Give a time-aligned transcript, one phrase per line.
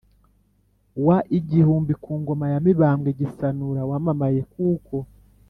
[1.05, 3.81] wa igihumbi, ku ngoma ya Mibambwe Gisanura.
[3.89, 4.95] Wamamaye kuko